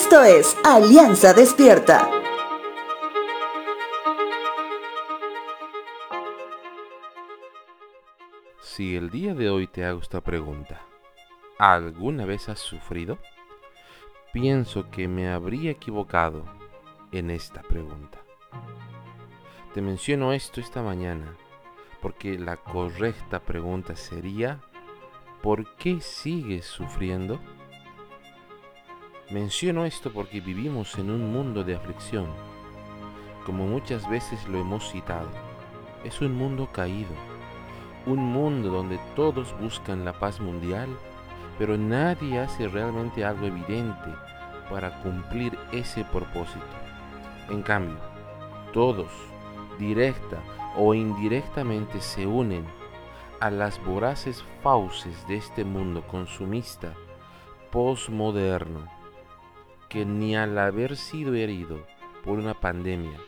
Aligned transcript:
Esto 0.00 0.22
es 0.22 0.56
Alianza 0.64 1.34
Despierta. 1.34 2.08
Si 8.62 8.94
el 8.94 9.10
día 9.10 9.34
de 9.34 9.50
hoy 9.50 9.66
te 9.66 9.84
hago 9.84 10.00
esta 10.00 10.20
pregunta, 10.20 10.82
¿alguna 11.58 12.26
vez 12.26 12.48
has 12.48 12.60
sufrido? 12.60 13.18
Pienso 14.32 14.88
que 14.88 15.08
me 15.08 15.28
habría 15.32 15.72
equivocado 15.72 16.44
en 17.10 17.32
esta 17.32 17.62
pregunta. 17.62 18.18
Te 19.74 19.82
menciono 19.82 20.32
esto 20.32 20.60
esta 20.60 20.80
mañana 20.80 21.36
porque 22.00 22.38
la 22.38 22.56
correcta 22.56 23.40
pregunta 23.40 23.96
sería, 23.96 24.60
¿por 25.42 25.74
qué 25.74 26.00
sigues 26.00 26.66
sufriendo? 26.66 27.40
Menciono 29.30 29.84
esto 29.84 30.10
porque 30.10 30.40
vivimos 30.40 30.96
en 30.96 31.10
un 31.10 31.30
mundo 31.30 31.62
de 31.62 31.76
aflicción, 31.76 32.28
como 33.44 33.66
muchas 33.66 34.08
veces 34.08 34.48
lo 34.48 34.58
hemos 34.58 34.90
citado. 34.90 35.28
Es 36.02 36.22
un 36.22 36.34
mundo 36.34 36.70
caído, 36.72 37.10
un 38.06 38.20
mundo 38.20 38.70
donde 38.70 38.98
todos 39.14 39.54
buscan 39.60 40.06
la 40.06 40.14
paz 40.14 40.40
mundial, 40.40 40.88
pero 41.58 41.76
nadie 41.76 42.38
hace 42.38 42.68
realmente 42.68 43.22
algo 43.22 43.44
evidente 43.44 44.14
para 44.70 44.98
cumplir 45.02 45.58
ese 45.72 46.04
propósito. 46.04 46.64
En 47.50 47.60
cambio, 47.60 47.98
todos, 48.72 49.10
directa 49.78 50.38
o 50.74 50.94
indirectamente, 50.94 52.00
se 52.00 52.26
unen 52.26 52.64
a 53.40 53.50
las 53.50 53.78
voraces 53.84 54.42
fauces 54.62 55.28
de 55.28 55.36
este 55.36 55.64
mundo 55.64 56.06
consumista, 56.06 56.94
postmoderno, 57.70 58.97
que 59.88 60.04
ni 60.04 60.36
al 60.36 60.58
haber 60.58 60.96
sido 60.96 61.34
herido 61.34 61.78
por 62.24 62.38
una 62.38 62.54
pandemia, 62.54 63.18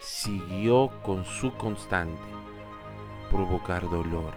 siguió 0.00 0.90
con 1.02 1.24
su 1.24 1.52
constante 1.54 2.22
provocar 3.30 3.82
dolor, 3.90 4.32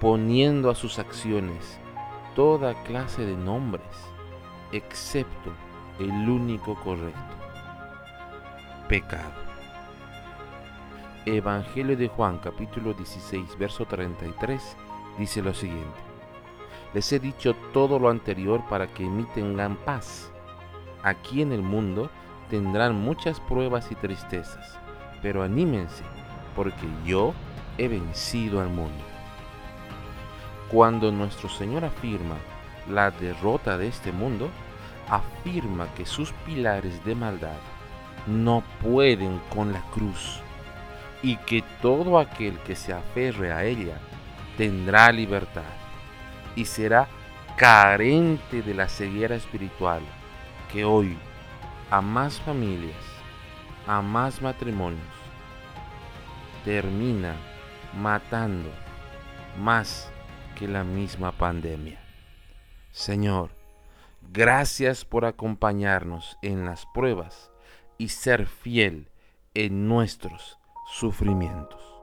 poniendo 0.00 0.70
a 0.70 0.74
sus 0.74 0.98
acciones 0.98 1.78
toda 2.34 2.82
clase 2.84 3.24
de 3.24 3.36
nombres, 3.36 3.84
excepto 4.72 5.50
el 5.98 6.10
único 6.28 6.74
correcto, 6.76 7.34
pecado. 8.88 9.44
Evangelio 11.26 11.96
de 11.96 12.08
Juan 12.08 12.38
capítulo 12.38 12.92
16 12.92 13.56
verso 13.58 13.86
33 13.86 14.76
dice 15.18 15.42
lo 15.42 15.54
siguiente. 15.54 16.00
Les 16.92 17.10
he 17.12 17.18
dicho 17.18 17.54
todo 17.72 17.98
lo 17.98 18.08
anterior 18.08 18.62
para 18.68 18.86
que 18.86 19.04
mí 19.04 19.24
tengan 19.34 19.76
paz. 19.76 20.30
Aquí 21.04 21.42
en 21.42 21.52
el 21.52 21.60
mundo 21.60 22.10
tendrán 22.48 22.94
muchas 22.94 23.38
pruebas 23.38 23.92
y 23.92 23.94
tristezas, 23.94 24.78
pero 25.20 25.42
anímense, 25.42 26.02
porque 26.56 26.88
yo 27.04 27.34
he 27.76 27.88
vencido 27.88 28.58
al 28.62 28.70
mundo. 28.70 29.04
Cuando 30.70 31.12
nuestro 31.12 31.50
Señor 31.50 31.84
afirma 31.84 32.36
la 32.88 33.10
derrota 33.10 33.76
de 33.76 33.88
este 33.88 34.12
mundo, 34.12 34.48
afirma 35.10 35.92
que 35.94 36.06
sus 36.06 36.32
pilares 36.46 37.04
de 37.04 37.14
maldad 37.14 37.58
no 38.26 38.64
pueden 38.80 39.42
con 39.54 39.74
la 39.74 39.82
cruz 39.90 40.40
y 41.22 41.36
que 41.36 41.62
todo 41.82 42.18
aquel 42.18 42.58
que 42.60 42.74
se 42.74 42.94
aferre 42.94 43.52
a 43.52 43.62
ella 43.64 43.98
tendrá 44.56 45.12
libertad 45.12 45.62
y 46.56 46.64
será 46.64 47.08
carente 47.58 48.62
de 48.62 48.72
la 48.72 48.88
ceguera 48.88 49.36
espiritual 49.36 50.00
que 50.74 50.84
hoy 50.84 51.16
a 51.88 52.00
más 52.00 52.40
familias, 52.40 52.96
a 53.86 54.02
más 54.02 54.42
matrimonios, 54.42 55.06
termina 56.64 57.36
matando 57.96 58.70
más 59.56 60.10
que 60.58 60.66
la 60.66 60.82
misma 60.82 61.30
pandemia. 61.30 62.00
Señor, 62.90 63.50
gracias 64.32 65.04
por 65.04 65.26
acompañarnos 65.26 66.36
en 66.42 66.64
las 66.64 66.86
pruebas 66.86 67.52
y 67.96 68.08
ser 68.08 68.46
fiel 68.46 69.08
en 69.54 69.86
nuestros 69.86 70.58
sufrimientos. 70.90 71.93